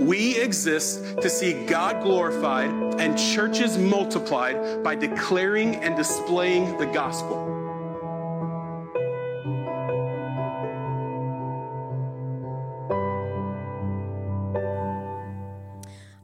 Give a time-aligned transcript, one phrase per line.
[0.00, 7.52] We exist to see God glorified and churches multiplied by declaring and displaying the gospel.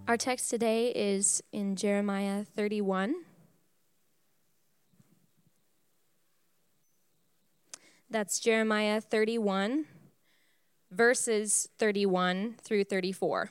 [0.08, 3.14] Our text today is in Jeremiah 31.
[8.08, 9.84] That's Jeremiah 31,
[10.90, 13.50] verses 31 through 34.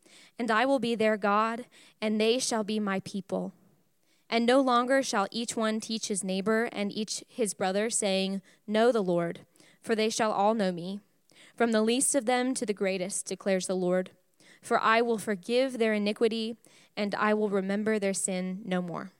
[0.41, 1.65] And I will be their God,
[2.01, 3.53] and they shall be my people.
[4.27, 8.91] And no longer shall each one teach his neighbor and each his brother, saying, Know
[8.91, 9.41] the Lord
[9.81, 10.99] for they shall all know me,
[11.55, 14.11] from the least of them to the greatest, declares the Lord.
[14.61, 16.55] For I will forgive their iniquity,
[16.95, 19.11] and I will remember their sin no more.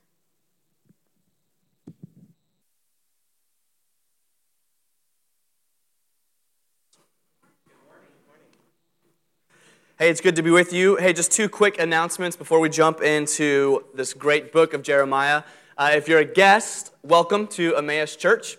[10.02, 10.95] Hey, it's good to be with you.
[10.95, 15.44] Hey, just two quick announcements before we jump into this great book of Jeremiah.
[15.77, 18.57] Uh, if you're a guest, welcome to Emmaus Church.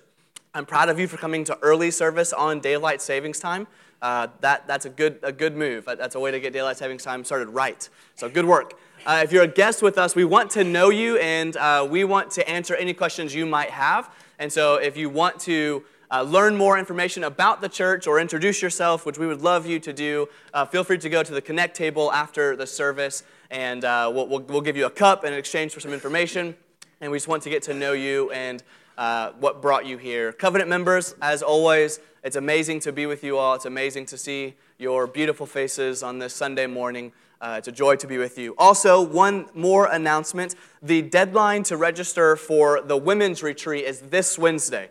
[0.54, 3.66] I'm proud of you for coming to early service on daylight savings time.
[4.00, 5.84] Uh, that, that's a good, a good move.
[5.84, 7.88] That's a way to get daylight savings time started right.
[8.14, 8.78] So good work.
[9.04, 12.04] Uh, if you're a guest with us, we want to know you and uh, we
[12.04, 14.14] want to answer any questions you might have.
[14.38, 15.82] And so if you want to
[16.12, 19.80] uh, learn more information about the church or introduce yourself, which we would love you
[19.80, 23.84] to do, uh, feel free to go to the Connect table after the service and
[23.84, 26.54] uh, we'll, we'll, we'll give you a cup in exchange for some information.
[27.00, 28.62] And we just want to get to know you and
[28.98, 30.32] uh, what brought you here.
[30.32, 33.54] Covenant members, as always, it's amazing to be with you all.
[33.54, 37.12] It's amazing to see your beautiful faces on this Sunday morning.
[37.40, 38.54] Uh, it's a joy to be with you.
[38.56, 44.90] Also, one more announcement the deadline to register for the women's retreat is this Wednesday.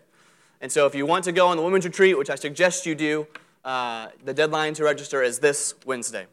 [0.62, 2.94] And so, if you want to go on the women's retreat, which I suggest you
[2.94, 3.26] do,
[3.66, 6.28] uh, the deadline to register is this Wednesday.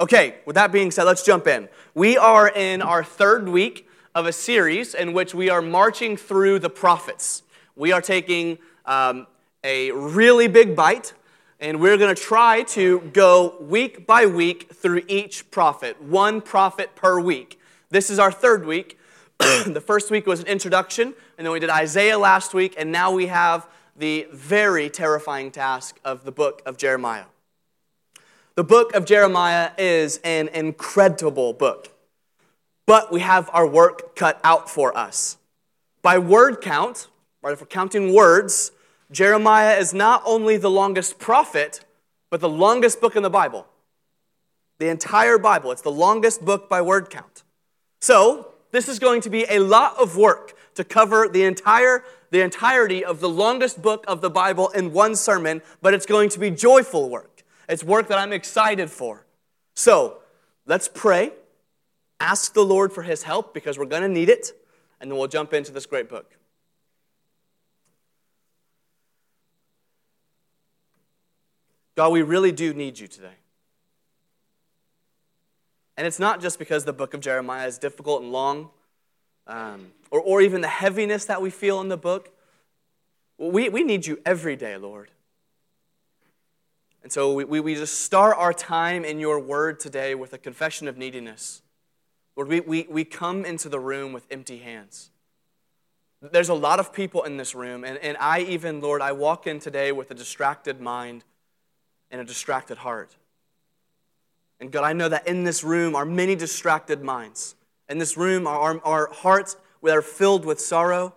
[0.00, 1.68] Okay, with that being said, let's jump in.
[1.94, 6.60] We are in our third week of a series in which we are marching through
[6.60, 7.42] the prophets.
[7.76, 8.56] We are taking
[8.86, 9.26] um,
[9.62, 11.12] a really big bite,
[11.60, 16.96] and we're going to try to go week by week through each prophet, one prophet
[16.96, 17.60] per week.
[17.90, 18.98] This is our third week.
[19.38, 23.10] the first week was an introduction, and then we did Isaiah last week, and now
[23.10, 27.24] we have the very terrifying task of the book of Jeremiah.
[28.56, 31.90] The book of Jeremiah is an incredible book
[32.90, 35.38] but we have our work cut out for us.
[36.02, 37.06] By word count,
[37.40, 38.72] right, if we're counting words,
[39.12, 41.84] Jeremiah is not only the longest prophet,
[42.30, 43.68] but the longest book in the Bible.
[44.80, 45.70] The entire Bible.
[45.70, 47.44] It's the longest book by word count.
[48.00, 52.40] So, this is going to be a lot of work to cover the entire the
[52.40, 56.38] entirety of the longest book of the Bible in one sermon, but it's going to
[56.38, 57.42] be joyful work.
[57.68, 59.26] It's work that I'm excited for.
[59.74, 60.18] So,
[60.64, 61.32] let's pray
[62.20, 64.52] ask the Lord for his help because we're going to need it,
[65.00, 66.36] and then we'll jump into this great book.
[71.96, 73.28] God, we really do need you today.
[75.96, 78.70] And it's not just because the book of Jeremiah is difficult and long,
[79.50, 82.30] um, or, or even the heaviness that we feel in the book.
[83.36, 85.10] We, we need you every day, Lord.
[87.02, 90.38] And so we, we, we just start our time in your word today with a
[90.38, 91.62] confession of neediness.
[92.36, 95.10] Lord, we, we, we come into the room with empty hands.
[96.22, 99.46] There's a lot of people in this room, and, and I even, Lord, I walk
[99.46, 101.24] in today with a distracted mind
[102.10, 103.16] and a distracted heart.
[104.60, 107.54] And God, I know that in this room are many distracted minds.
[107.90, 111.14] In this room our, our hearts that are filled with sorrow.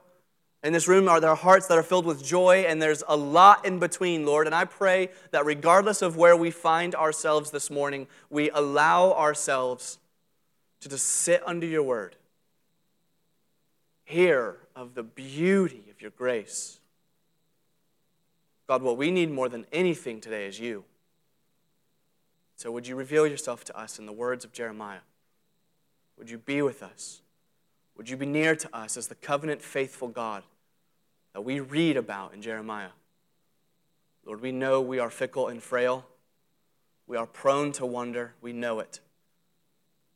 [0.64, 3.66] In this room are there hearts that are filled with joy, and there's a lot
[3.66, 4.48] in between, Lord.
[4.48, 10.00] And I pray that regardless of where we find ourselves this morning, we allow ourselves
[10.80, 12.16] to just sit under your word,
[14.06, 16.80] hear of the beauty of your grace.
[18.68, 20.86] God, what we need more than anything today is you.
[22.56, 25.00] So, would you reveal yourself to us in the words of Jeremiah?
[26.18, 27.22] Would you be with us?
[27.96, 30.44] Would you be near to us as the covenant faithful God
[31.34, 32.90] that we read about in Jeremiah?
[34.26, 36.06] Lord, we know we are fickle and frail.
[37.08, 38.34] We are prone to wonder.
[38.42, 39.00] We know it.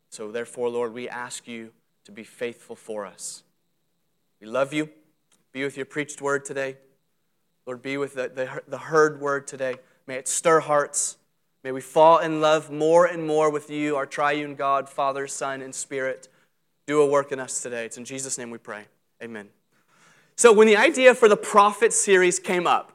[0.10, 1.72] So, therefore, Lord, we ask you
[2.06, 3.44] to be faithful for us.
[4.40, 4.90] We love you.
[5.52, 6.78] Be with your preached word today.
[7.66, 9.76] Lord, be with the, the, the heard word today.
[10.06, 11.18] May it stir hearts.
[11.64, 15.62] May we fall in love more and more with you, our triune God, Father, Son,
[15.62, 16.28] and Spirit.
[16.86, 17.86] Do a work in us today.
[17.86, 18.86] It's in Jesus' name we pray.
[19.22, 19.50] Amen.
[20.36, 22.94] So, when the idea for the prophet series came up,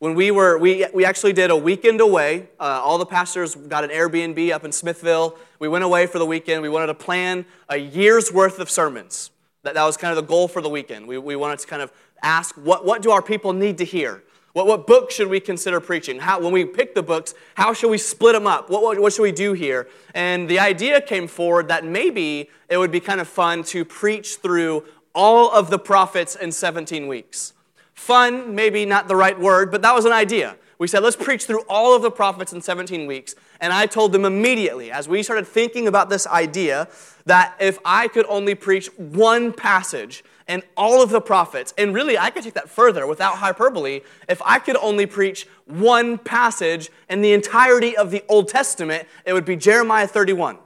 [0.00, 2.48] when we were, we, we actually did a weekend away.
[2.60, 5.38] Uh, all the pastors got an Airbnb up in Smithville.
[5.60, 6.60] We went away for the weekend.
[6.60, 9.30] We wanted to plan a year's worth of sermons.
[9.62, 11.06] That, that was kind of the goal for the weekend.
[11.06, 11.90] We, we wanted to kind of
[12.22, 14.22] ask what, what do our people need to hear?
[14.54, 16.20] What, what book should we consider preaching?
[16.20, 18.70] How, when we pick the books, how should we split them up?
[18.70, 19.88] What, what, what should we do here?
[20.14, 24.36] And the idea came forward that maybe it would be kind of fun to preach
[24.36, 27.52] through all of the prophets in 17 weeks.
[27.94, 30.56] Fun, maybe not the right word, but that was an idea.
[30.78, 33.34] We said, let's preach through all of the prophets in 17 weeks.
[33.60, 36.88] And I told them immediately, as we started thinking about this idea,
[37.26, 42.18] that if I could only preach one passage and all of the prophets, and really
[42.18, 47.22] I could take that further without hyperbole, if I could only preach one passage in
[47.22, 50.58] the entirety of the Old Testament, it would be Jeremiah 31.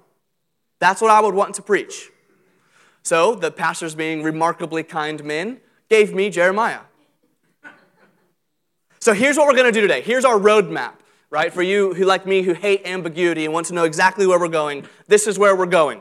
[0.80, 2.10] That's what I would want to preach.
[3.02, 6.80] So the pastors, being remarkably kind men, gave me Jeremiah.
[9.00, 10.02] So here's what we're going to do today.
[10.02, 10.94] Here's our roadmap,
[11.30, 11.52] right?
[11.52, 14.48] For you who, like me, who hate ambiguity and want to know exactly where we're
[14.48, 16.00] going, this is where we're going.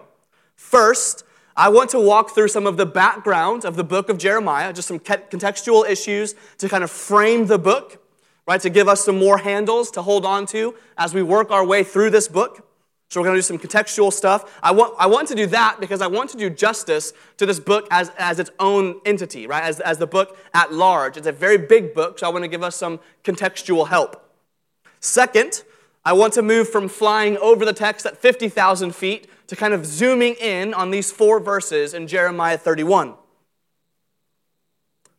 [0.55, 1.23] First,
[1.57, 4.87] I want to walk through some of the background of the book of Jeremiah, just
[4.87, 7.99] some contextual issues to kind of frame the book,
[8.47, 8.61] right?
[8.61, 11.83] To give us some more handles to hold on to as we work our way
[11.83, 12.63] through this book.
[13.09, 14.59] So we're going to do some contextual stuff.
[14.61, 17.59] I want, I want to do that because I want to do justice to this
[17.59, 19.63] book as, as its own entity, right?
[19.63, 21.17] As, as the book at large.
[21.17, 24.31] It's a very big book, so I want to give us some contextual help.
[24.99, 25.63] Second,
[26.05, 29.85] I want to move from flying over the text at 50,000 feet to kind of
[29.85, 33.15] zooming in on these four verses in Jeremiah 31.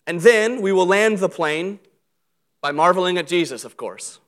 [0.06, 1.80] And then we will land the plane
[2.60, 4.20] by marveling at Jesus, of course.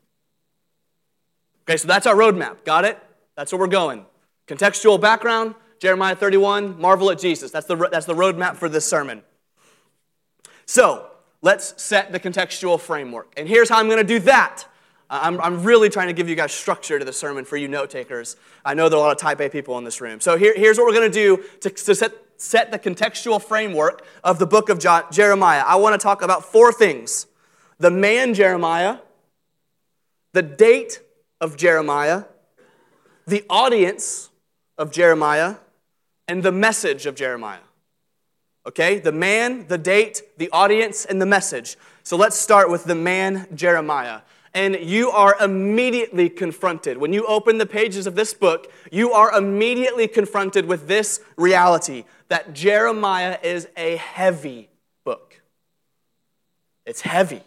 [1.62, 2.64] Okay, so that's our roadmap.
[2.64, 2.98] Got it?
[3.36, 4.04] That's where we're going.
[4.46, 7.50] Contextual background, Jeremiah 31, marvel at Jesus.
[7.50, 9.22] That's the, that's the roadmap for this sermon.
[10.66, 11.06] So,
[11.42, 13.32] let's set the contextual framework.
[13.36, 14.64] And here's how I'm going to do that.
[15.10, 17.90] I'm, I'm really trying to give you guys structure to the sermon for you note
[17.90, 18.36] takers.
[18.64, 20.20] I know there are a lot of type A people in this room.
[20.20, 24.06] So here, here's what we're going to do to, to set, set the contextual framework
[24.22, 25.64] of the book of Jeremiah.
[25.66, 27.26] I want to talk about four things
[27.78, 28.98] the man Jeremiah,
[30.32, 31.00] the date
[31.40, 32.24] of Jeremiah,
[33.26, 34.30] the audience
[34.78, 35.56] of Jeremiah
[36.28, 37.60] and the message of Jeremiah.
[38.66, 39.00] Okay?
[39.00, 41.76] The man, the date, the audience, and the message.
[42.04, 44.20] So let's start with the man Jeremiah.
[44.52, 46.98] And you are immediately confronted.
[46.98, 52.04] When you open the pages of this book, you are immediately confronted with this reality
[52.28, 54.68] that Jeremiah is a heavy
[55.04, 55.40] book.
[56.84, 57.42] It's heavy.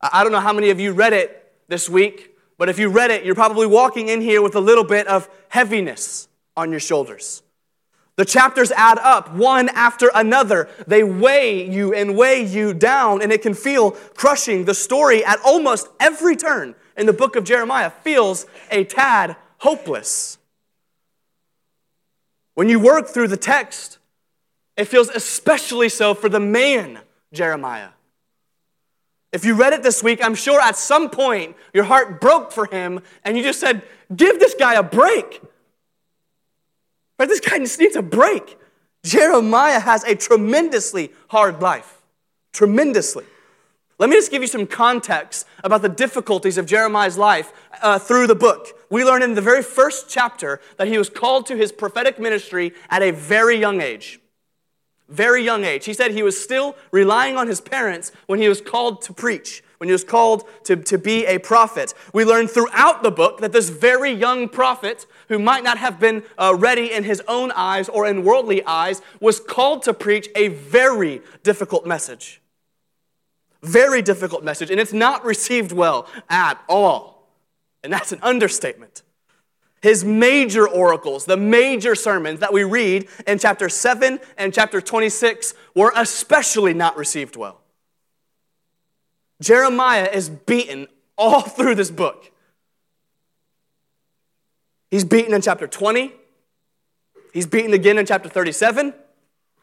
[0.00, 3.10] I don't know how many of you read it this week, but if you read
[3.10, 7.42] it, you're probably walking in here with a little bit of heaviness on your shoulders.
[8.18, 10.68] The chapters add up one after another.
[10.88, 14.64] They weigh you and weigh you down, and it can feel crushing.
[14.64, 20.36] The story at almost every turn in the book of Jeremiah feels a tad hopeless.
[22.54, 23.98] When you work through the text,
[24.76, 26.98] it feels especially so for the man
[27.32, 27.90] Jeremiah.
[29.30, 32.66] If you read it this week, I'm sure at some point your heart broke for
[32.66, 33.82] him and you just said,
[34.16, 35.40] Give this guy a break.
[37.18, 38.56] But this guy just needs a break.
[39.04, 42.00] Jeremiah has a tremendously hard life.
[42.52, 43.24] Tremendously.
[43.98, 48.28] Let me just give you some context about the difficulties of Jeremiah's life uh, through
[48.28, 48.68] the book.
[48.88, 52.72] We learn in the very first chapter that he was called to his prophetic ministry
[52.88, 54.20] at a very young age
[55.08, 55.84] very young age.
[55.84, 59.62] He said he was still relying on his parents when he was called to preach,
[59.78, 61.94] when he was called to, to be a prophet.
[62.12, 66.24] We learn throughout the book that this very young prophet, who might not have been
[66.36, 70.48] uh, ready in his own eyes or in worldly eyes, was called to preach a
[70.48, 72.40] very difficult message.
[73.62, 77.28] Very difficult message, and it's not received well at all.
[77.82, 79.02] And that's an understatement.
[79.80, 85.54] His major oracles, the major sermons that we read in chapter 7 and chapter 26,
[85.74, 87.60] were especially not received well.
[89.40, 92.30] Jeremiah is beaten all through this book.
[94.90, 96.12] He's beaten in chapter 20.
[97.32, 98.94] He's beaten again in chapter 37.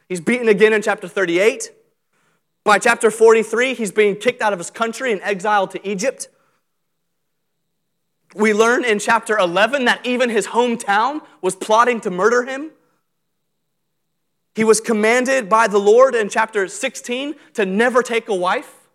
[0.08, 1.72] He's beaten again in chapter 38.
[2.64, 6.28] By chapter 43, he's being kicked out of his country and exiled to Egypt.
[8.34, 12.70] We learn in chapter 11 that even his hometown was plotting to murder him.
[14.54, 18.85] He was commanded by the Lord in chapter 16 to never take a wife.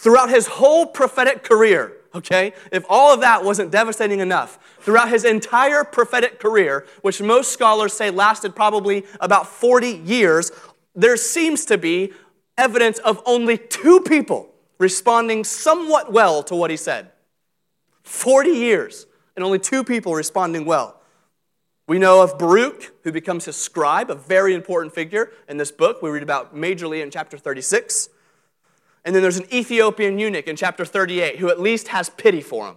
[0.00, 5.26] Throughout his whole prophetic career, okay, if all of that wasn't devastating enough, throughout his
[5.26, 10.52] entire prophetic career, which most scholars say lasted probably about 40 years,
[10.94, 12.14] there seems to be
[12.56, 17.10] evidence of only two people responding somewhat well to what he said.
[18.02, 19.04] 40 years,
[19.36, 20.98] and only two people responding well.
[21.86, 26.00] We know of Baruch, who becomes his scribe, a very important figure in this book.
[26.00, 28.08] We read about majorly in chapter 36.
[29.04, 32.66] And then there's an Ethiopian eunuch in chapter 38 who at least has pity for
[32.66, 32.76] him.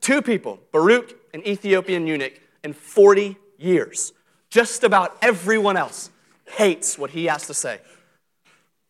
[0.00, 4.12] Two people, Baruch, and Ethiopian eunuch, in 40 years.
[4.50, 6.10] Just about everyone else
[6.46, 7.80] hates what he has to say.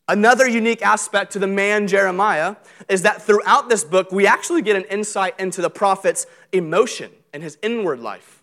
[0.09, 2.57] Another unique aspect to the man Jeremiah
[2.89, 7.43] is that throughout this book, we actually get an insight into the prophet's emotion and
[7.43, 8.43] his inward life.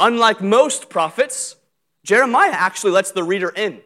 [0.00, 1.56] Unlike most prophets,
[2.04, 3.80] Jeremiah actually lets the reader in.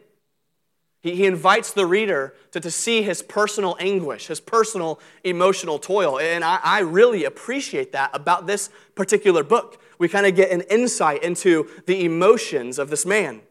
[1.05, 6.17] He, he invites the reader to, to see his personal anguish, his personal emotional toil.
[6.17, 9.79] And I, I really appreciate that about this particular book.
[9.99, 13.41] We kind of get an insight into the emotions of this man.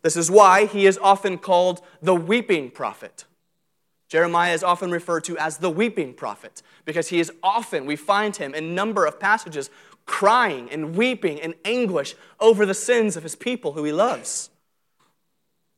[0.00, 3.26] This is why he is often called the weeping prophet.
[4.08, 8.34] Jeremiah is often referred to as the weeping prophet because he is often, we find
[8.34, 9.68] him in number of passages,
[10.06, 14.48] crying and weeping in anguish over the sins of his people who he loves.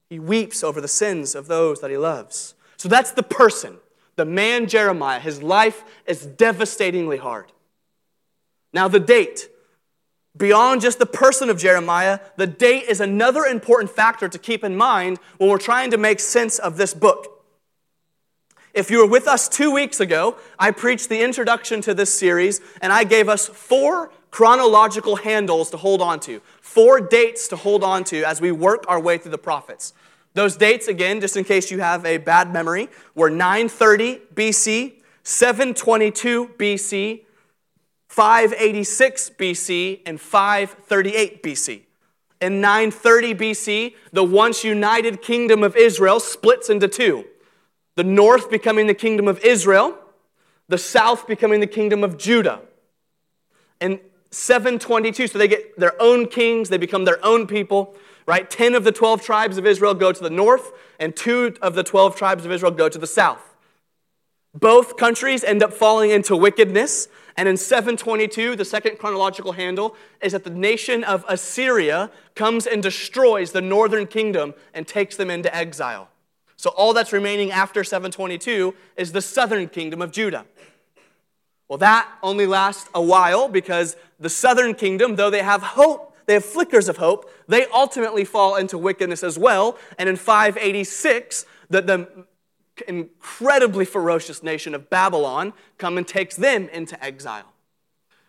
[0.08, 2.54] He weeps over the sins of those that he loves.
[2.76, 3.78] So that's the person,
[4.16, 5.20] the man Jeremiah.
[5.20, 7.52] His life is devastatingly hard.
[8.72, 9.48] Now, the date
[10.38, 14.76] Beyond just the person of Jeremiah, the date is another important factor to keep in
[14.76, 17.44] mind when we're trying to make sense of this book.
[18.72, 22.60] If you were with us two weeks ago, I preached the introduction to this series
[22.80, 27.82] and I gave us four chronological handles to hold on to, four dates to hold
[27.82, 29.92] on to as we work our way through the prophets.
[30.34, 36.48] Those dates, again, just in case you have a bad memory, were 930 BC, 722
[36.58, 37.22] BC,
[38.08, 41.82] 586 BC and 538 BC.
[42.40, 47.24] In 930 BC, the once united kingdom of Israel splits into two
[47.96, 49.98] the north becoming the kingdom of Israel,
[50.68, 52.60] the south becoming the kingdom of Judah.
[53.80, 53.98] In
[54.30, 57.94] 722, so they get their own kings, they become their own people,
[58.26, 58.48] right?
[58.48, 61.82] 10 of the 12 tribes of Israel go to the north, and two of the
[61.82, 63.48] 12 tribes of Israel go to the south.
[64.54, 67.08] Both countries end up falling into wickedness.
[67.36, 72.82] And in 722, the second chronological handle is that the nation of Assyria comes and
[72.82, 76.08] destroys the northern kingdom and takes them into exile.
[76.56, 80.46] So all that's remaining after 722 is the southern kingdom of Judah.
[81.68, 86.34] Well, that only lasts a while because the southern kingdom, though they have hope, they
[86.34, 89.78] have flickers of hope, they ultimately fall into wickedness as well.
[89.98, 92.26] And in 586, the, the
[92.86, 97.52] incredibly ferocious nation of Babylon come and takes them into exile.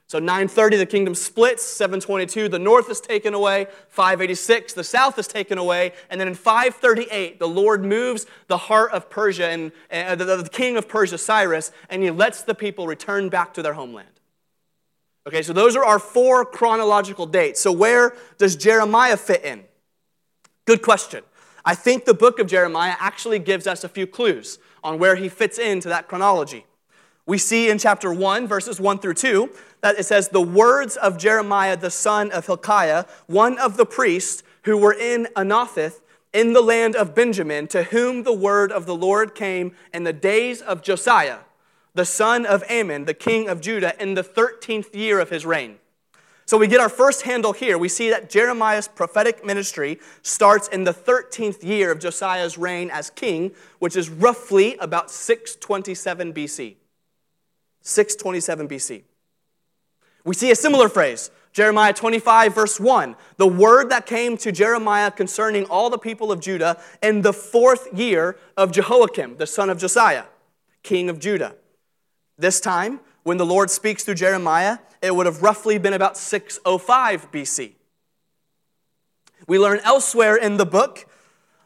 [0.09, 5.27] So 930 the kingdom splits, 722 the north is taken away, 586 the south is
[5.27, 10.15] taken away, and then in 538 the Lord moves the heart of Persia and uh,
[10.15, 13.73] the, the king of Persia Cyrus and he lets the people return back to their
[13.73, 14.09] homeland.
[15.27, 17.61] Okay, so those are our four chronological dates.
[17.61, 19.63] So where does Jeremiah fit in?
[20.65, 21.23] Good question.
[21.63, 25.29] I think the book of Jeremiah actually gives us a few clues on where he
[25.29, 26.65] fits into that chronology.
[27.29, 31.19] We see in chapter 1, verses 1 through 2, that it says, The words of
[31.19, 36.01] Jeremiah the son of Hilkiah, one of the priests who were in Anathoth
[36.33, 40.11] in the land of Benjamin, to whom the word of the Lord came in the
[40.11, 41.41] days of Josiah,
[41.93, 45.77] the son of Amon, the king of Judah, in the 13th year of his reign.
[46.47, 47.77] So we get our first handle here.
[47.77, 53.11] We see that Jeremiah's prophetic ministry starts in the 13th year of Josiah's reign as
[53.11, 56.78] king, which is roughly about 627 BC.
[57.81, 59.03] 627 BC.
[60.25, 63.15] We see a similar phrase, Jeremiah 25, verse 1.
[63.37, 67.87] The word that came to Jeremiah concerning all the people of Judah in the fourth
[67.93, 70.25] year of Jehoiakim, the son of Josiah,
[70.83, 71.55] king of Judah.
[72.37, 77.31] This time, when the Lord speaks through Jeremiah, it would have roughly been about 605
[77.31, 77.73] BC.
[79.47, 81.08] We learn elsewhere in the book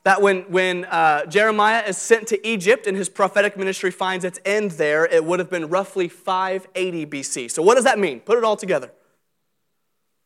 [0.03, 4.39] that when, when uh, Jeremiah is sent to Egypt and his prophetic ministry finds its
[4.45, 7.51] end there, it would have been roughly 580 BC.
[7.51, 8.19] So, what does that mean?
[8.19, 8.91] Put it all together.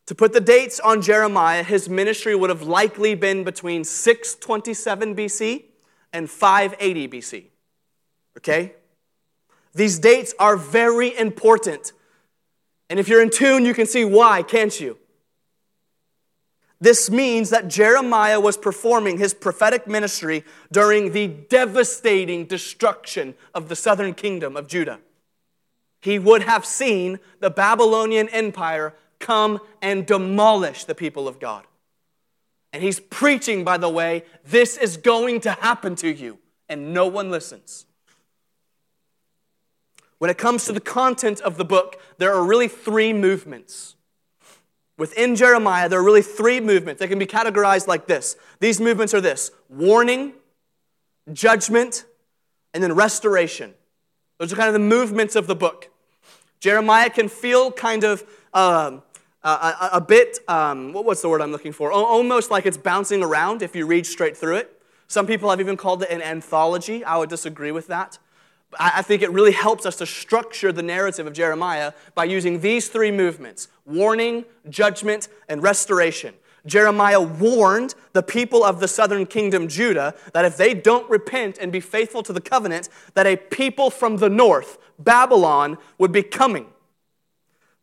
[0.07, 5.65] To put the dates on Jeremiah, his ministry would have likely been between 627 BC
[6.13, 7.43] and 580 BC.
[8.37, 8.73] Okay?
[9.75, 11.91] These dates are very important.
[12.89, 14.97] And if you're in tune, you can see why, can't you?
[16.79, 23.75] This means that Jeremiah was performing his prophetic ministry during the devastating destruction of the
[23.75, 24.99] southern kingdom of Judah.
[26.01, 31.65] He would have seen the Babylonian Empire come and demolish the people of God.
[32.71, 36.37] And he's preaching, by the way, this is going to happen to you,
[36.69, 37.87] and no one listens.
[40.19, 43.95] When it comes to the content of the book, there are really three movements.
[44.97, 46.99] Within Jeremiah, there are really three movements.
[46.99, 48.35] They can be categorized like this.
[48.59, 50.33] These movements are this warning,
[51.31, 52.05] judgment,
[52.73, 53.73] and then restoration.
[54.39, 55.89] Those are kind of the movements of the book.
[56.59, 58.23] Jeremiah can feel kind of
[58.53, 59.03] um,
[59.43, 61.91] a, a, bit, um, what was the word I'm looking for?
[61.91, 64.81] almost like it's bouncing around if you read straight through it.
[65.07, 67.03] Some people have even called it an anthology.
[67.03, 68.17] I would disagree with that.
[68.77, 72.89] I think it really helps us to structure the narrative of Jeremiah by using these
[72.89, 76.33] three movements warning, judgment, and restoration.
[76.65, 81.71] Jeremiah warned the people of the southern kingdom, Judah, that if they don't repent and
[81.71, 86.67] be faithful to the covenant, that a people from the north, Babylon, would be coming.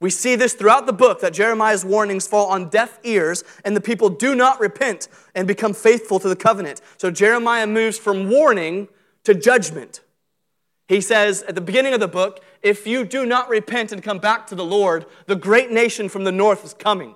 [0.01, 3.81] We see this throughout the book that Jeremiah's warnings fall on deaf ears and the
[3.81, 6.83] people do not repent and become faithful to the covenant.
[6.99, 8.89] So Jeremiah moves from warning
[9.23, 10.03] to judgment.
[10.87, 14.19] He says at the beginning of the book, if you do not repent and come
[14.19, 17.15] back to the Lord, the great nation from the north is coming.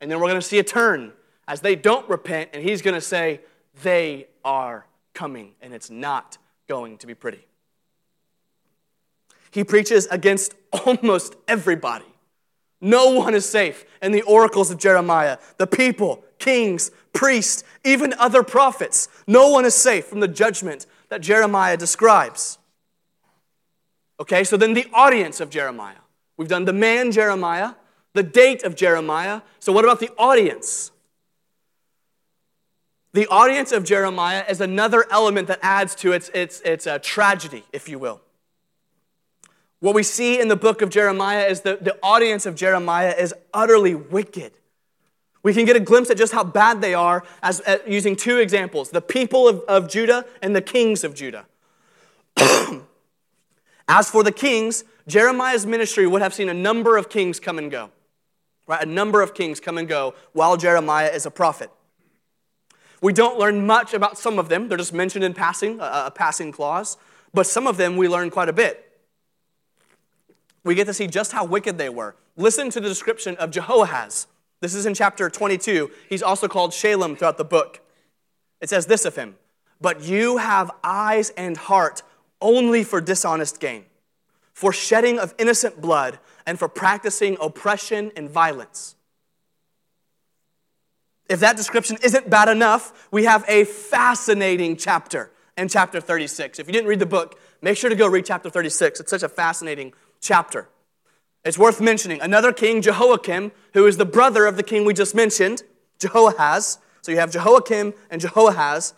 [0.00, 1.12] And then we're going to see a turn
[1.46, 3.40] as they don't repent, and he's going to say,
[3.82, 6.36] they are coming, and it's not
[6.68, 7.46] going to be pretty.
[9.50, 12.04] He preaches against almost everybody.
[12.80, 15.38] No one is safe in the oracles of Jeremiah.
[15.56, 19.08] The people, kings, priests, even other prophets.
[19.26, 22.57] No one is safe from the judgment that Jeremiah describes.
[24.20, 26.00] Okay, so then the audience of Jeremiah.
[26.36, 27.74] We've done the man Jeremiah,
[28.14, 29.42] the date of Jeremiah.
[29.60, 30.90] So what about the audience?
[33.12, 37.64] The audience of Jeremiah is another element that adds to its, its, its uh, tragedy,
[37.72, 38.20] if you will.
[39.80, 43.32] What we see in the book of Jeremiah is that the audience of Jeremiah is
[43.54, 44.52] utterly wicked.
[45.42, 48.38] We can get a glimpse at just how bad they are as, uh, using two
[48.38, 51.46] examples the people of, of Judah and the kings of Judah.
[53.88, 57.70] as for the kings, Jeremiah's ministry would have seen a number of kings come and
[57.70, 57.90] go.
[58.66, 58.82] Right?
[58.82, 61.70] A number of kings come and go while Jeremiah is a prophet.
[63.00, 64.68] We don't learn much about some of them.
[64.68, 66.96] They're just mentioned in passing, a, a passing clause.
[67.32, 68.88] But some of them we learn quite a bit
[70.68, 72.14] we get to see just how wicked they were.
[72.36, 74.26] Listen to the description of Jehoahaz.
[74.60, 75.90] This is in chapter 22.
[76.08, 77.80] He's also called Shallum throughout the book.
[78.60, 79.36] It says this of him
[79.80, 82.02] But you have eyes and heart
[82.40, 83.84] only for dishonest gain,
[84.52, 88.96] for shedding of innocent blood, and for practicing oppression and violence.
[91.28, 96.58] If that description isn't bad enough, we have a fascinating chapter in chapter 36.
[96.58, 99.00] If you didn't read the book, make sure to go read chapter 36.
[99.00, 100.68] It's such a fascinating chapter.
[101.44, 105.14] It's worth mentioning another king, Jehoiakim, who is the brother of the king we just
[105.14, 105.62] mentioned,
[105.98, 106.78] Jehoahaz.
[107.02, 108.94] So you have Jehoiakim and Jehoahaz.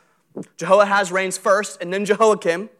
[0.57, 2.71] Jehoahaz reigns first, and then Jehoiakim.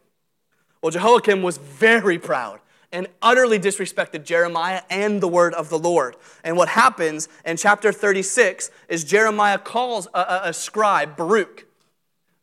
[0.81, 2.59] Well, Jehoiakim was very proud
[2.91, 6.15] and utterly disrespected Jeremiah and the word of the Lord.
[6.43, 11.67] And what happens in chapter 36 is Jeremiah calls a, a, a scribe, Baruch.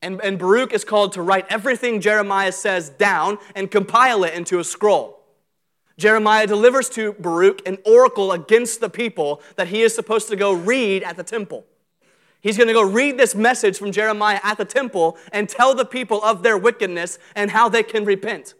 [0.00, 4.58] And, and Baruch is called to write everything Jeremiah says down and compile it into
[4.58, 5.18] a scroll.
[5.98, 10.52] Jeremiah delivers to Baruch an oracle against the people that he is supposed to go
[10.52, 11.66] read at the temple.
[12.40, 15.84] He's going to go read this message from Jeremiah at the temple and tell the
[15.84, 18.54] people of their wickedness and how they can repent.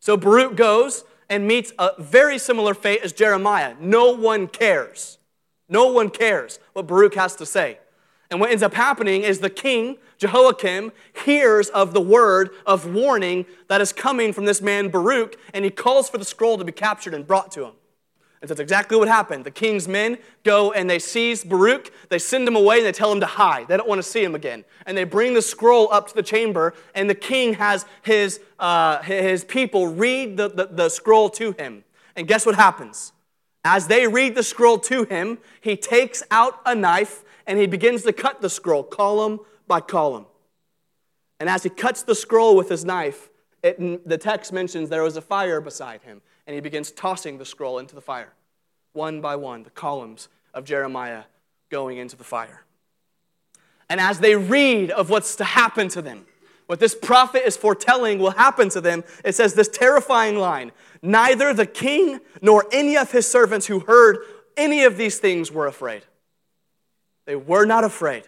[0.00, 3.74] So Baruch goes and meets a very similar fate as Jeremiah.
[3.80, 5.18] No one cares.
[5.68, 7.78] No one cares what Baruch has to say.
[8.30, 10.92] And what ends up happening is the king, Jehoiakim,
[11.24, 15.70] hears of the word of warning that is coming from this man Baruch, and he
[15.70, 17.72] calls for the scroll to be captured and brought to him.
[18.40, 19.44] And that's exactly what happened.
[19.44, 23.10] The king's men go and they seize Baruch, they send him away, and they tell
[23.10, 23.68] him to hide.
[23.68, 24.64] They don't want to see him again.
[24.84, 29.02] And they bring the scroll up to the chamber, and the king has his, uh,
[29.02, 31.84] his people read the, the, the scroll to him.
[32.14, 33.12] And guess what happens?
[33.64, 38.02] As they read the scroll to him, he takes out a knife and he begins
[38.02, 40.26] to cut the scroll column by column.
[41.40, 43.28] And as he cuts the scroll with his knife,
[43.62, 47.44] it, the text mentions there was a fire beside him, and he begins tossing the
[47.44, 48.32] scroll into the fire,
[48.92, 51.24] one by one, the columns of Jeremiah
[51.70, 52.64] going into the fire.
[53.88, 56.26] And as they read of what's to happen to them,
[56.66, 61.54] what this prophet is foretelling will happen to them, it says this terrifying line Neither
[61.54, 64.18] the king nor any of his servants who heard
[64.56, 66.02] any of these things were afraid.
[67.26, 68.24] They were not afraid.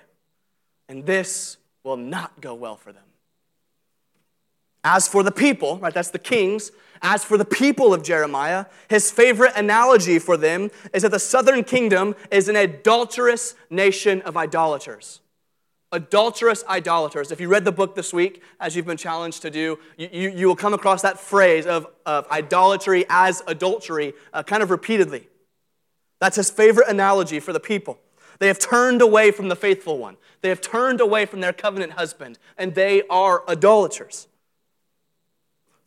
[0.89, 3.03] And this will not go well for them.
[4.85, 6.71] As for the people, right, that's the kings.
[7.03, 11.65] As for the people of Jeremiah, his favorite analogy for them is that the southern
[11.65, 15.21] kingdom is an adulterous nation of idolaters
[15.93, 17.31] adulterous idolaters.
[17.31, 20.31] If you read the book this week, as you've been challenged to do, you, you,
[20.31, 25.29] you will come across that phrase of, of idolatry as adultery uh, kind of repeatedly.
[26.21, 27.99] That's his favorite analogy for the people.
[28.39, 31.93] They have turned away from the faithful one, they have turned away from their covenant
[31.93, 34.29] husband, and they are idolaters.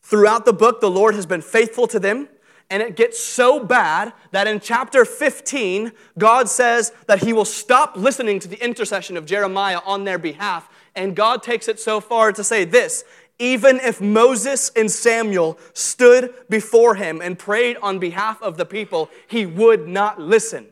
[0.01, 2.27] Throughout the book, the Lord has been faithful to them
[2.71, 7.97] and it gets so bad that in chapter 15, God says that he will stop
[7.97, 10.69] listening to the intercession of Jeremiah on their behalf.
[10.95, 13.03] And God takes it so far to say this
[13.39, 19.09] even if Moses and Samuel stood before him and prayed on behalf of the people,
[19.27, 20.67] he would not listen.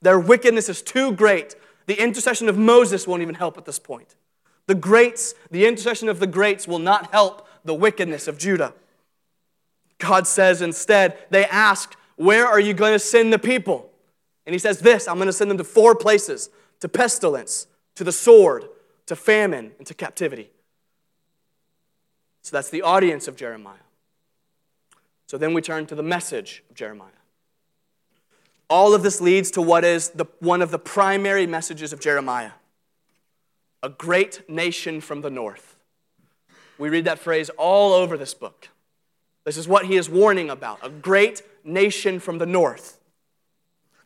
[0.00, 1.54] Their wickedness is too great.
[1.84, 4.14] The intercession of Moses won't even help at this point.
[4.68, 8.74] The greats, the intercession of the greats will not help the wickedness of Judah.
[9.98, 13.90] God says instead, they ask, Where are you going to send the people?
[14.46, 18.04] And he says, This I'm going to send them to four places to pestilence, to
[18.04, 18.64] the sword,
[19.06, 20.50] to famine, and to captivity.
[22.42, 23.76] So that's the audience of Jeremiah.
[25.26, 27.08] So then we turn to the message of Jeremiah.
[28.68, 32.52] All of this leads to what is the, one of the primary messages of Jeremiah
[33.82, 35.71] a great nation from the north.
[36.82, 38.68] We read that phrase all over this book.
[39.44, 42.98] This is what he is warning about a great nation from the north.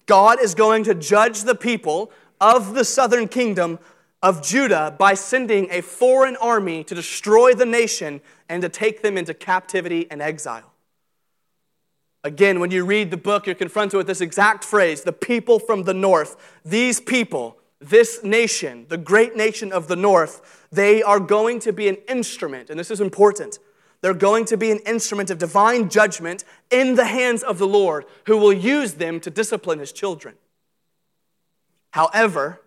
[0.05, 3.79] God is going to judge the people of the southern kingdom
[4.23, 9.17] of Judah by sending a foreign army to destroy the nation and to take them
[9.17, 10.75] into captivity and exile.
[12.25, 15.85] Again, when you read the book, you're confronted with this exact phrase the people from
[15.85, 16.59] the north.
[16.63, 17.57] These people,
[17.89, 22.71] this nation, the great nation of the north, they are going to be an instrument,
[22.71, 23.59] and this is important.
[24.01, 28.05] They're going to be an instrument of divine judgment in the hands of the Lord,
[28.27, 30.35] who will use them to discipline his children.
[31.91, 32.61] However,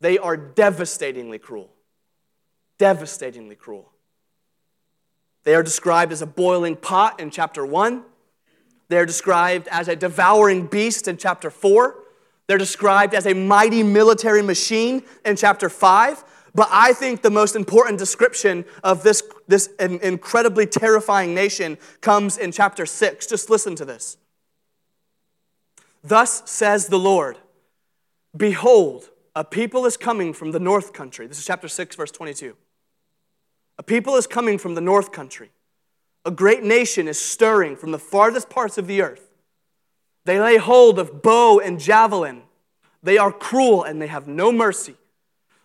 [0.00, 1.70] they are devastatingly cruel.
[2.78, 3.92] Devastatingly cruel.
[5.44, 8.02] They are described as a boiling pot in chapter 1.
[8.88, 11.96] They're described as a devouring beast in chapter 4.
[12.46, 16.24] They're described as a mighty military machine in chapter 5.
[16.54, 22.50] But I think the most important description of this, this incredibly terrifying nation comes in
[22.50, 23.26] chapter 6.
[23.26, 24.16] Just listen to this.
[26.02, 27.38] Thus says the Lord
[28.34, 31.26] Behold, a people is coming from the north country.
[31.26, 32.56] This is chapter 6, verse 22.
[33.78, 35.50] A people is coming from the north country.
[36.24, 39.25] A great nation is stirring from the farthest parts of the earth.
[40.26, 42.42] They lay hold of bow and javelin.
[43.00, 44.96] They are cruel and they have no mercy.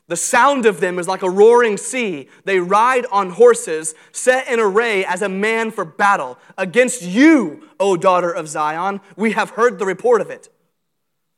[0.07, 2.29] The sound of them is like a roaring sea.
[2.45, 6.37] They ride on horses, set in array as a man for battle.
[6.59, 10.49] Against you, O daughter of Zion, we have heard the report of it.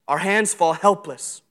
[0.05, 1.43] Our hands fall helpless.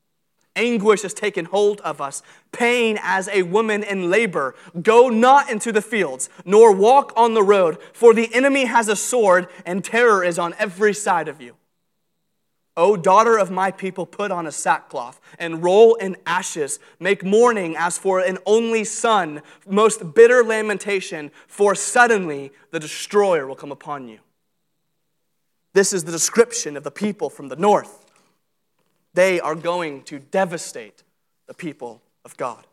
[0.55, 4.55] Anguish has taken hold of us, pain as a woman in labor.
[4.83, 8.97] Go not into the fields, nor walk on the road, for the enemy has a
[8.97, 11.57] sword, and terror is on every side of you.
[12.77, 16.79] O daughter of my people, put on a sackcloth and roll in ashes.
[16.99, 23.57] Make mourning as for an only son, most bitter lamentation, for suddenly the destroyer will
[23.57, 24.21] come upon you.
[25.75, 28.07] This is the description of the people from the north.
[29.15, 31.03] They are going to devastate
[31.47, 32.67] the people of God.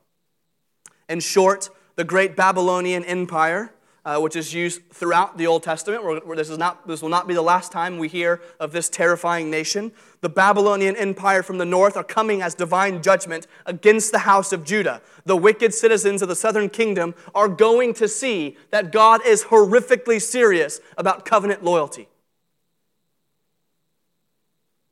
[1.10, 3.74] In short, the great Babylonian Empire
[4.10, 6.04] uh, which is used throughout the Old Testament.
[6.36, 9.52] This, is not, this will not be the last time we hear of this terrifying
[9.52, 9.92] nation.
[10.22, 14.64] The Babylonian Empire from the north are coming as divine judgment against the house of
[14.64, 15.04] Judah.
[15.26, 20.20] The wicked citizens of the southern kingdom are going to see that God is horrifically
[20.20, 22.08] serious about covenant loyalty.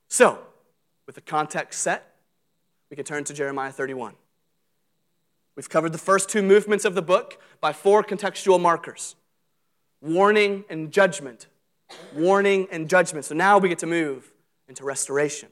[0.10, 0.38] So,
[1.08, 2.14] with the context set,
[2.92, 4.14] we can turn to Jeremiah 31.
[5.58, 9.16] We've covered the first two movements of the book by four contextual markers
[10.02, 11.48] warning and judgment.
[12.14, 13.26] Warning and judgment.
[13.26, 14.32] So now we get to move
[14.70, 15.50] into restoration.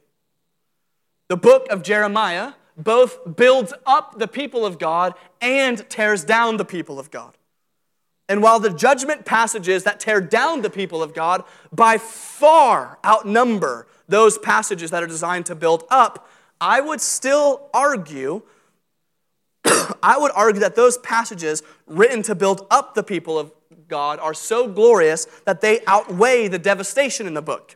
[1.27, 6.65] The book of Jeremiah both builds up the people of God and tears down the
[6.65, 7.35] people of God.
[8.29, 13.87] And while the judgment passages that tear down the people of God by far outnumber
[14.07, 16.29] those passages that are designed to build up,
[16.61, 18.43] I would still argue
[20.03, 23.51] I would argue that those passages written to build up the people of
[23.87, 27.75] God are so glorious that they outweigh the devastation in the book.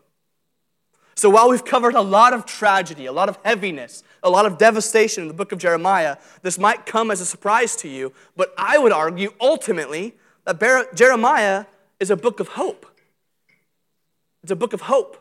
[1.15, 4.58] So while we've covered a lot of tragedy, a lot of heaviness, a lot of
[4.58, 8.54] devastation in the book of Jeremiah, this might come as a surprise to you, but
[8.58, 11.65] I would argue ultimately that Jeremiah
[11.99, 12.86] is a book of hope.
[14.43, 15.19] It's a book of hope.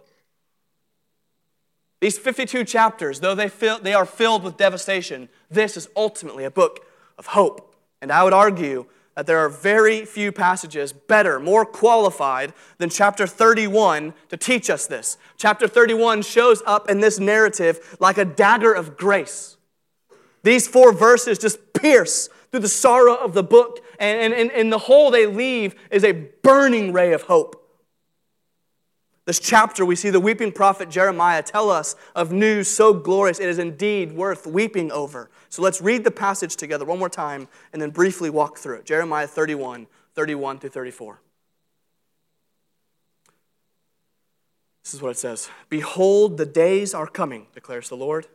[2.00, 6.50] These 52 chapters, though they, fill, they are filled with devastation, this is ultimately a
[6.50, 6.86] book
[7.18, 7.74] of hope.
[8.00, 13.26] And I would argue that there are very few passages better, more qualified than chapter
[13.26, 15.18] 31 to teach us this.
[15.36, 19.56] Chapter 31 shows up in this narrative like a dagger of grace.
[20.44, 24.78] These four verses just pierce through the sorrow of the book, and, and, and the
[24.78, 27.67] hole they leave is a burning ray of hope.
[29.28, 33.50] This chapter, we see the weeping prophet Jeremiah tell us of news so glorious it
[33.50, 35.28] is indeed worth weeping over.
[35.50, 38.86] So let's read the passage together one more time and then briefly walk through it.
[38.86, 41.20] Jeremiah 31, 31 through 34.
[44.82, 48.28] This is what it says Behold, the days are coming, declares the Lord,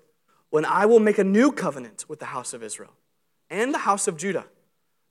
[0.51, 2.91] when I will make a new covenant with the house of Israel
[3.49, 4.45] and the house of Judah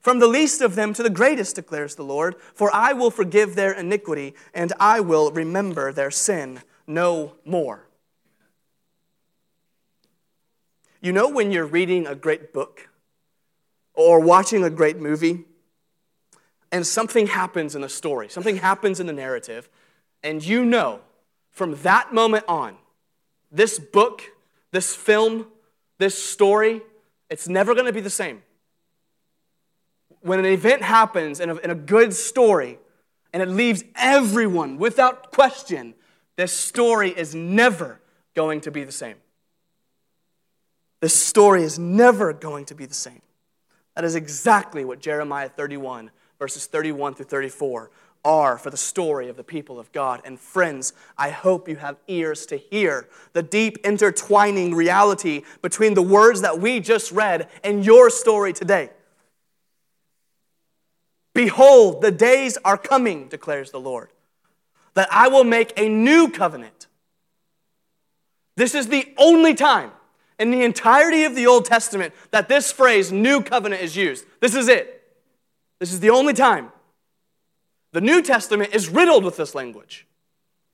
[0.00, 3.54] from the least of them to the greatest, declares the Lord, for I will forgive
[3.54, 7.86] their iniquity and I will remember their sin no more.
[11.02, 12.88] You know, when you're reading a great book
[13.94, 15.44] or watching a great movie,
[16.72, 19.68] and something happens in the story, something happens in the narrative,
[20.22, 21.00] and you know
[21.50, 22.76] from that moment on,
[23.50, 24.22] this book,
[24.70, 25.46] this film,
[25.98, 26.80] this story,
[27.28, 28.42] it's never going to be the same
[30.22, 32.78] when an event happens in a, in a good story
[33.32, 35.94] and it leaves everyone without question,
[36.36, 38.00] this story is never
[38.34, 39.16] going to be the same.
[41.00, 43.22] This story is never going to be the same.
[43.94, 47.90] That is exactly what Jeremiah 31, verses 31 through 34,
[48.22, 50.20] are for the story of the people of God.
[50.24, 56.02] And friends, I hope you have ears to hear the deep intertwining reality between the
[56.02, 58.90] words that we just read and your story today.
[61.34, 64.10] Behold, the days are coming, declares the Lord,
[64.94, 66.86] that I will make a new covenant.
[68.56, 69.92] This is the only time
[70.38, 74.24] in the entirety of the Old Testament that this phrase, new covenant, is used.
[74.40, 74.96] This is it.
[75.78, 76.72] This is the only time.
[77.92, 80.06] The New Testament is riddled with this language.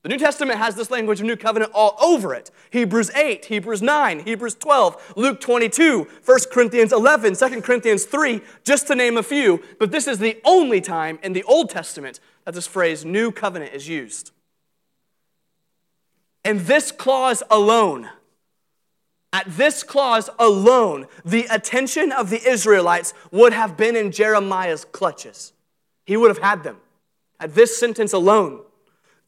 [0.07, 2.53] The New Testament has this language of new covenant all over it.
[2.71, 8.87] Hebrews 8, Hebrews 9, Hebrews 12, Luke 22, 1 Corinthians 11, 2 Corinthians 3, just
[8.87, 9.61] to name a few.
[9.81, 13.75] But this is the only time in the Old Testament that this phrase new covenant
[13.75, 14.31] is used.
[16.45, 18.09] And this clause alone,
[19.33, 25.53] at this clause alone, the attention of the Israelites would have been in Jeremiah's clutches.
[26.05, 26.77] He would have had them.
[27.41, 28.61] At this sentence alone,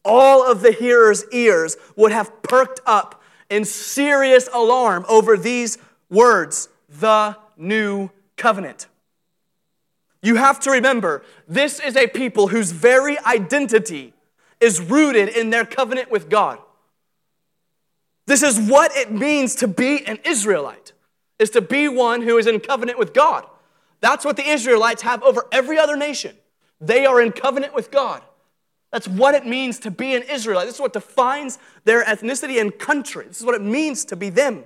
[0.03, 5.77] all of the hearer's ears would have perked up in serious alarm over these
[6.09, 8.87] words the new covenant.
[10.21, 14.13] You have to remember, this is a people whose very identity
[14.59, 16.59] is rooted in their covenant with God.
[18.25, 20.91] This is what it means to be an Israelite,
[21.39, 23.45] is to be one who is in covenant with God.
[24.01, 26.35] That's what the Israelites have over every other nation.
[26.81, 28.21] They are in covenant with God.
[28.91, 30.65] That's what it means to be an Israelite.
[30.65, 33.25] This is what defines their ethnicity and country.
[33.27, 34.63] This is what it means to be them.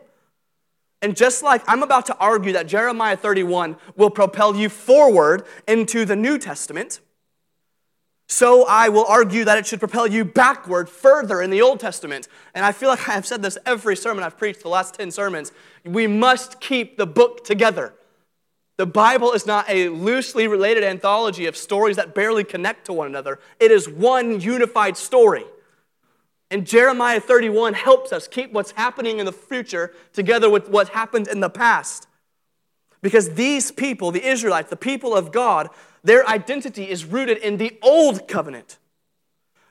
[1.02, 6.06] And just like I'm about to argue that Jeremiah 31 will propel you forward into
[6.06, 7.02] the New Testament,
[8.28, 12.28] so I will argue that it should propel you backward further in the Old Testament.
[12.56, 15.52] And I feel like I've said this every sermon I've preached the last 10 sermons.
[15.84, 17.94] We must keep the book together.
[18.78, 23.08] The Bible is not a loosely related anthology of stories that barely connect to one
[23.08, 23.40] another.
[23.60, 25.46] It is one unified story.
[26.50, 31.28] And Jeremiah 31 helps us keep what's happening in the future together with what happened
[31.28, 32.08] in the past.
[33.02, 35.70] Because these people, the Israelites, the people of God,
[36.04, 38.78] their identity is rooted in the old covenant.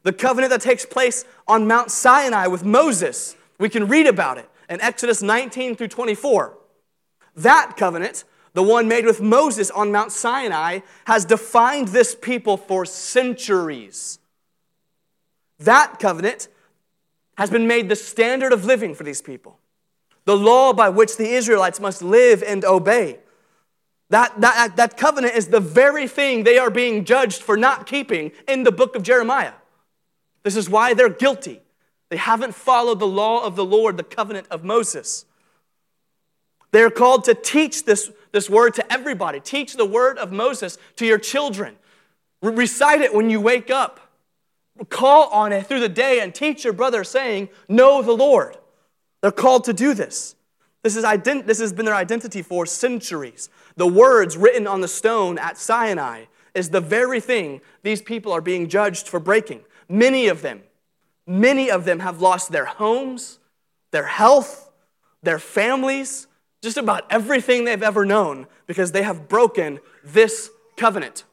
[0.03, 4.49] The covenant that takes place on Mount Sinai with Moses, We can read about it
[4.69, 6.59] in Exodus 19 through 24.
[7.37, 12.85] That covenant, the one made with Moses on Mount Sinai, has defined this people for
[12.85, 14.19] centuries.
[15.59, 16.49] That covenant
[17.39, 19.59] has been made the standard of living for these people,
[20.25, 23.19] the law by which the Israelites must live and obey.
[24.11, 28.33] That, that, that covenant is the very thing they are being judged for not keeping
[28.47, 29.55] in the book of Jeremiah.
[30.43, 31.63] This is why they're guilty.
[32.11, 35.25] They haven't followed the law of the Lord, the covenant of Moses.
[36.73, 39.41] They're called to teach this, this word to everybody.
[39.41, 41.77] Teach the word of Moses to your children.
[42.43, 44.01] Recite it when you wake up.
[44.89, 48.57] Call on it through the day and teach your brother, saying, Know the Lord.
[49.21, 50.35] They're called to do this.
[50.83, 53.49] This, is ident- this has been their identity for centuries.
[53.77, 58.41] The words written on the stone at Sinai is the very thing these people are
[58.41, 59.61] being judged for breaking.
[59.89, 60.63] Many of them,
[61.27, 63.39] many of them have lost their homes,
[63.93, 64.71] their health,
[65.23, 66.27] their families,
[66.63, 71.25] just about everything they've ever known because they have broken this covenant.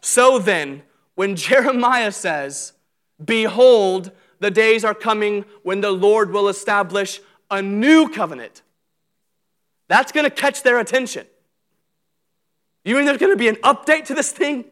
[0.00, 0.82] So then,
[1.14, 2.72] when Jeremiah says,
[3.24, 7.20] Behold, the days are coming when the Lord will establish
[7.50, 8.62] a new covenant,
[9.88, 11.26] that's going to catch their attention.
[12.84, 14.64] You mean there's going to be an update to this thing?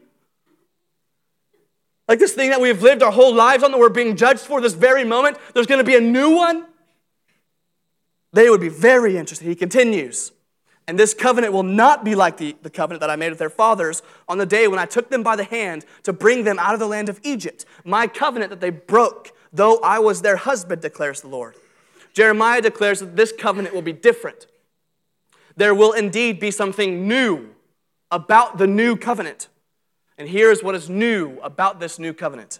[2.07, 4.59] Like this thing that we've lived our whole lives on that we're being judged for
[4.59, 6.65] this very moment, there's going to be a new one?
[8.33, 9.47] They would be very interested.
[9.47, 10.31] He continues.
[10.87, 13.49] And this covenant will not be like the, the covenant that I made with their
[13.49, 16.73] fathers on the day when I took them by the hand to bring them out
[16.73, 17.65] of the land of Egypt.
[17.85, 21.55] My covenant that they broke, though I was their husband, declares the Lord.
[22.13, 24.47] Jeremiah declares that this covenant will be different.
[25.55, 27.51] There will indeed be something new
[28.11, 29.47] about the new covenant.
[30.17, 32.59] And here's what is new about this new covenant.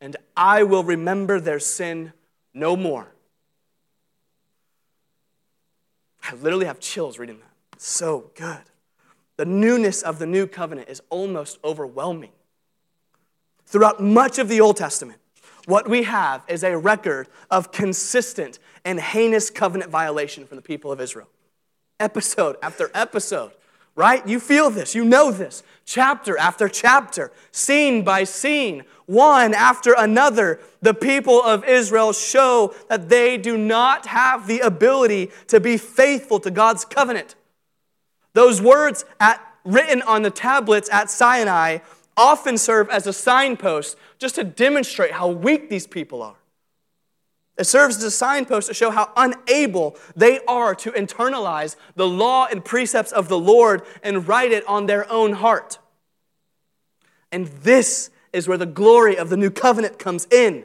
[0.00, 2.12] and I will remember their sin
[2.52, 3.08] no more.
[6.22, 7.80] I literally have chills reading that.
[7.80, 8.62] So good.
[9.36, 12.32] The newness of the new covenant is almost overwhelming.
[13.66, 15.20] Throughout much of the Old Testament,
[15.66, 20.92] what we have is a record of consistent and heinous covenant violation from the people
[20.92, 21.28] of Israel.
[21.98, 23.52] Episode after episode,
[23.96, 24.26] right?
[24.28, 25.64] You feel this, you know this.
[25.84, 33.08] Chapter after chapter, scene by scene, one after another, the people of Israel show that
[33.08, 37.34] they do not have the ability to be faithful to God's covenant.
[38.34, 41.78] Those words at, written on the tablets at Sinai
[42.16, 46.36] often serve as a signpost just to demonstrate how weak these people are.
[47.58, 52.46] It serves as a signpost to show how unable they are to internalize the law
[52.50, 55.78] and precepts of the Lord and write it on their own heart.
[57.32, 60.64] And this is where the glory of the new covenant comes in.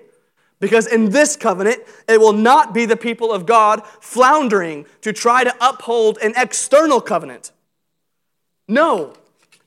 [0.59, 5.43] Because in this covenant, it will not be the people of God floundering to try
[5.43, 7.51] to uphold an external covenant.
[8.67, 9.13] No,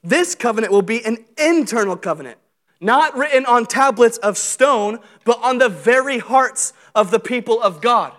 [0.05, 2.39] this covenant will be an internal covenant,
[2.81, 7.81] not written on tablets of stone, but on the very hearts of the people of
[7.81, 8.13] God.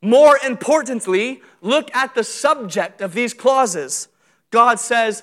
[0.00, 4.08] More importantly, look at the subject of these clauses.
[4.50, 5.22] God says,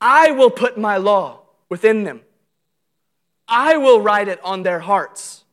[0.00, 2.20] I will put my law within them.
[3.48, 5.44] I will write it on their hearts.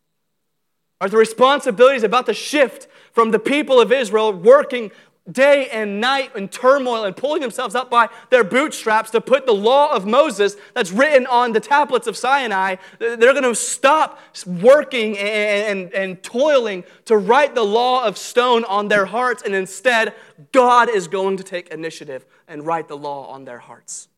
[0.99, 4.91] Are the responsibilities about to shift from the people of Israel working
[5.31, 9.53] day and night in turmoil and pulling themselves up by their bootstraps to put the
[9.53, 15.17] law of Moses that's written on the tablets of Sinai, they're going to stop working
[15.17, 20.13] and, and, and toiling to write the law of stone on their hearts, and instead,
[20.51, 24.09] God is going to take initiative and write the law on their hearts.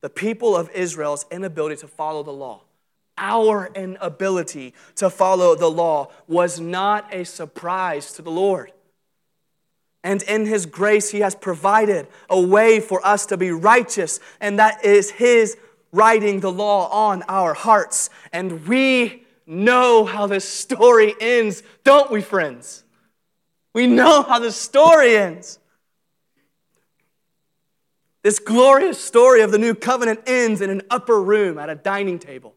[0.00, 2.62] The people of Israel's inability to follow the law
[3.18, 8.72] our inability to follow the law was not a surprise to the Lord.
[10.06, 14.60] And in His grace, He has provided a way for us to be righteous, and
[14.60, 15.56] that is His
[15.90, 18.08] writing the law on our hearts.
[18.32, 22.84] And we know how this story ends, don't we, friends?
[23.74, 25.58] We know how the story ends.
[28.22, 32.20] This glorious story of the new covenant ends in an upper room at a dining
[32.20, 32.54] table.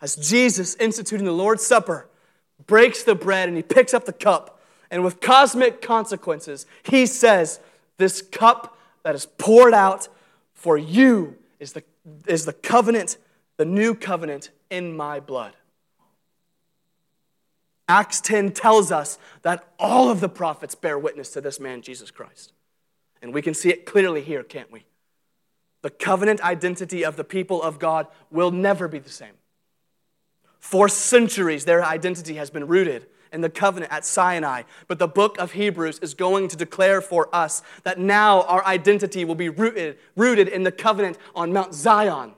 [0.00, 2.08] As Jesus instituting the Lord's Supper,
[2.66, 4.59] breaks the bread and he picks up the cup.
[4.90, 7.60] And with cosmic consequences, he says,
[7.96, 10.08] This cup that is poured out
[10.54, 11.84] for you is the,
[12.26, 13.16] is the covenant,
[13.56, 15.54] the new covenant in my blood.
[17.88, 22.10] Acts 10 tells us that all of the prophets bear witness to this man, Jesus
[22.10, 22.52] Christ.
[23.20, 24.84] And we can see it clearly here, can't we?
[25.82, 29.34] The covenant identity of the people of God will never be the same.
[30.58, 34.62] For centuries, their identity has been rooted in the covenant at Sinai.
[34.88, 39.24] But the book of Hebrews is going to declare for us that now our identity
[39.24, 42.32] will be rooted, rooted in the covenant on Mount Zion.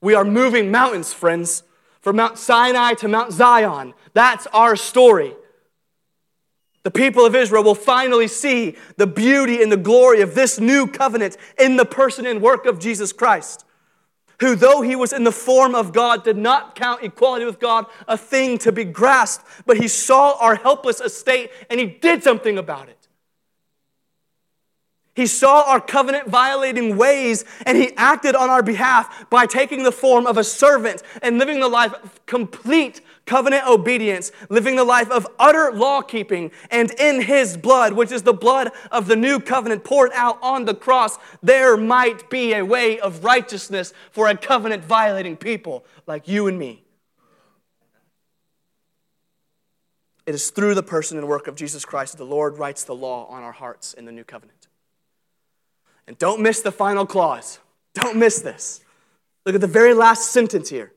[0.00, 1.62] We are moving mountains, friends,
[2.00, 3.94] from Mount Sinai to Mount Zion.
[4.12, 5.34] That's our story.
[6.82, 10.86] The people of Israel will finally see the beauty and the glory of this new
[10.86, 13.63] covenant in the person and work of Jesus Christ,
[14.40, 17.86] who, though he was in the form of God, did not count equality with God
[18.08, 22.58] a thing to be grasped, but he saw our helpless estate and he did something
[22.58, 23.04] about it.
[25.14, 29.92] He saw our covenant violating ways and he acted on our behalf by taking the
[29.92, 35.10] form of a servant and living the life of complete covenant obedience, living the life
[35.10, 39.40] of utter law keeping, and in his blood, which is the blood of the new
[39.40, 44.36] covenant poured out on the cross, there might be a way of righteousness for a
[44.36, 46.84] covenant violating people like you and me.
[50.26, 52.94] It is through the person and work of Jesus Christ that the Lord writes the
[52.94, 54.68] law on our hearts in the new covenant.
[56.06, 57.58] And don't miss the final clause.
[57.94, 58.80] Don't miss this.
[59.44, 60.93] Look at the very last sentence here.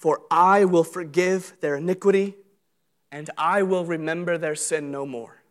[0.00, 2.34] For I will forgive their iniquity,
[3.12, 5.42] and I will remember their sin no more.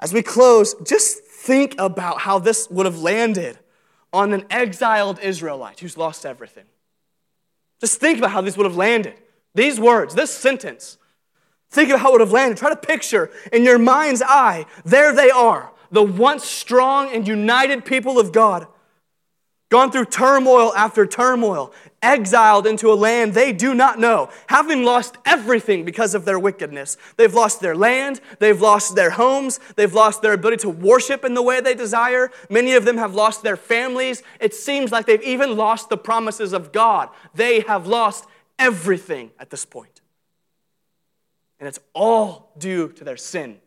[0.00, 3.56] As we close, just think about how this would have landed
[4.12, 6.64] on an exiled Israelite who's lost everything.
[7.80, 9.14] Just think about how this would have landed.
[9.54, 10.98] These words, this sentence.
[11.70, 12.58] Think of how it would have landed.
[12.58, 17.84] Try to picture in your mind's eye, there they are, the once strong and united
[17.84, 18.66] people of God
[19.68, 25.16] gone through turmoil after turmoil, exiled into a land they do not know, having lost
[25.26, 26.96] everything because of their wickedness.
[27.16, 31.34] They've lost their land, they've lost their homes, they've lost their ability to worship in
[31.34, 32.30] the way they desire.
[32.48, 34.22] Many of them have lost their families.
[34.40, 37.10] It seems like they've even lost the promises of God.
[37.34, 38.26] They have lost
[38.58, 40.00] everything at this point.
[41.60, 43.58] And it's all due to their sin.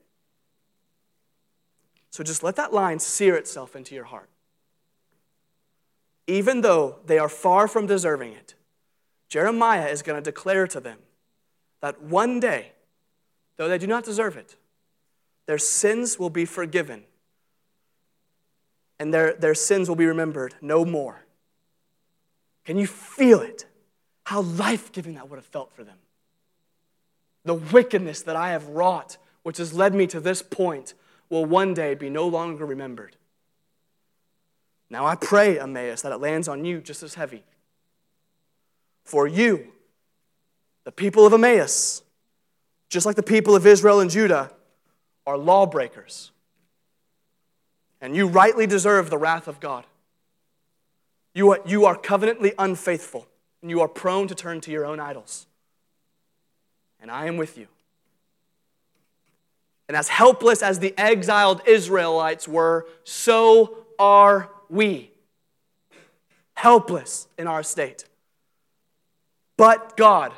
[2.09, 4.29] So just let that line sear itself into your heart
[6.27, 8.55] even though they are far from deserving it,
[9.29, 10.99] Jeremiah is going to declare to them
[11.81, 12.73] that one day,
[13.57, 14.55] though they do not deserve it,
[15.45, 17.03] their sins will be forgiven
[19.01, 21.25] and their, their sins will be remembered no more.
[22.65, 23.65] Can you feel it?
[24.25, 25.97] How life giving that would have felt for them.
[27.43, 30.93] The wickedness that I have wrought, which has led me to this point,
[31.31, 33.15] will one day be no longer remembered.
[34.91, 37.43] Now I pray, Emmaus, that it lands on you just as heavy.
[39.05, 39.71] For you,
[40.83, 42.03] the people of Emmaus,
[42.89, 44.51] just like the people of Israel and Judah,
[45.25, 46.31] are lawbreakers.
[48.01, 49.85] And you rightly deserve the wrath of God.
[51.33, 53.25] You are, you are covenantly unfaithful,
[53.61, 55.47] and you are prone to turn to your own idols.
[56.99, 57.67] And I am with you.
[59.87, 65.11] And as helpless as the exiled Israelites were, so are we,
[66.53, 68.05] helpless in our state.
[69.57, 70.31] But God,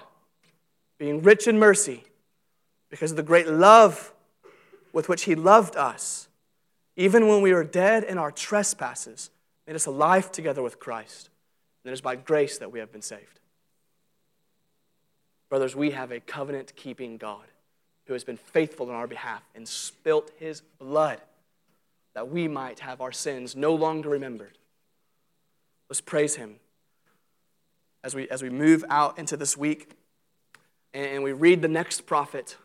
[0.98, 2.04] being rich in mercy,
[2.90, 4.12] because of the great love
[4.92, 6.28] with which He loved us,
[6.96, 9.30] even when we were dead in our trespasses,
[9.68, 11.30] made us alive together with Christ.
[11.84, 13.40] And it is by grace that we have been saved.
[15.50, 17.46] Brothers, we have a covenant keeping God
[18.06, 21.22] who has been faithful on our behalf and spilt his blood
[22.14, 24.57] that we might have our sins no longer remembered.
[25.89, 26.55] Let's praise him
[28.03, 29.91] as we, as we move out into this week
[30.93, 32.57] and we read the next prophet,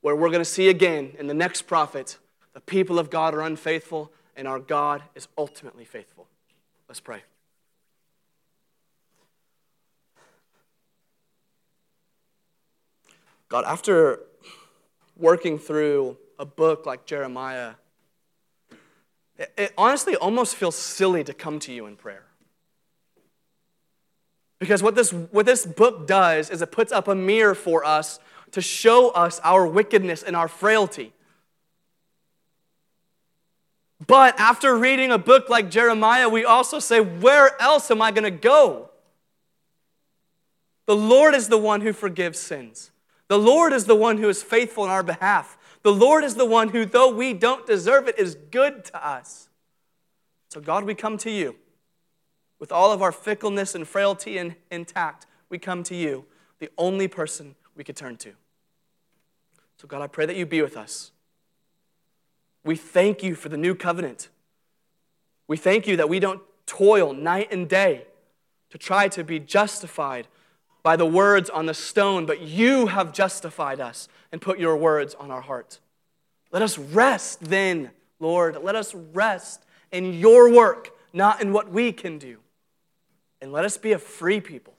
[0.00, 2.18] where we're going to see again in the next prophet,
[2.52, 6.26] the people of God are unfaithful and our God is ultimately faithful.
[6.88, 7.22] Let's pray.
[13.48, 14.20] God, after
[15.16, 17.74] working through a book like Jeremiah,
[19.38, 22.24] it, honestly almost feels silly to come to you in prayer.
[24.58, 28.18] Because what this, what this book does is it puts up a mirror for us
[28.52, 31.12] to show us our wickedness and our frailty.
[34.06, 38.24] But after reading a book like Jeremiah, we also say, Where else am I going
[38.24, 38.90] to go?
[40.86, 42.90] The Lord is the one who forgives sins.
[43.28, 45.58] The Lord is the one who is faithful in our behalf.
[45.86, 49.48] The Lord is the one who, though we don't deserve it, is good to us.
[50.48, 51.54] So, God, we come to you.
[52.58, 56.24] With all of our fickleness and frailty in, intact, we come to you,
[56.58, 58.32] the only person we could turn to.
[59.80, 61.12] So, God, I pray that you be with us.
[62.64, 64.28] We thank you for the new covenant.
[65.46, 68.08] We thank you that we don't toil night and day
[68.70, 70.26] to try to be justified
[70.82, 75.14] by the words on the stone, but you have justified us and put your words
[75.14, 75.78] on our heart.
[76.52, 78.56] Let us rest then, Lord.
[78.62, 82.38] Let us rest in your work, not in what we can do.
[83.40, 84.74] And let us be a free people,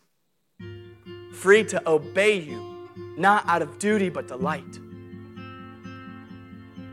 [1.33, 4.79] free to obey you, not out of duty, but delight.